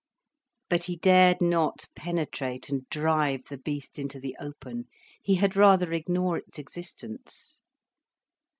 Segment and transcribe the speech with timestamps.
[0.67, 4.85] But he dared not penetrate and drive the beast into the open.
[5.21, 7.61] He had rather ignore its existence.